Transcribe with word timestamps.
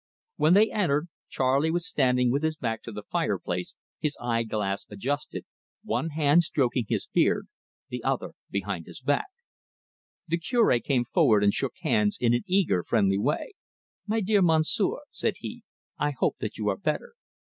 When 0.37 0.55
they 0.55 0.71
entered, 0.71 1.09
Charley 1.29 1.69
was 1.69 1.87
standing 1.87 2.31
with 2.31 2.41
his 2.41 2.57
back 2.57 2.81
to 2.81 2.91
the 2.91 3.03
fireplace, 3.03 3.75
his 3.99 4.17
eye 4.19 4.41
glass 4.41 4.87
adjusted, 4.89 5.45
one 5.83 6.09
hand 6.09 6.41
stroking 6.43 6.85
his 6.89 7.05
beard, 7.05 7.47
the 7.89 8.03
other 8.03 8.25
held 8.29 8.35
behind 8.49 8.87
his 8.87 8.99
back. 8.99 9.27
The 10.25 10.39
Cure 10.39 10.79
came 10.79 11.05
forward 11.05 11.43
and 11.43 11.53
shook 11.53 11.75
hands 11.83 12.17
in 12.19 12.33
an 12.33 12.41
eager 12.47 12.83
friendly 12.83 13.19
way. 13.19 13.51
"My 14.07 14.21
dear 14.21 14.41
Monsieur," 14.41 15.01
said 15.11 15.35
he, 15.41 15.61
"I 15.99 16.13
hope 16.17 16.37
that 16.39 16.57
you 16.57 16.67
are 16.69 16.77
better." 16.77 17.13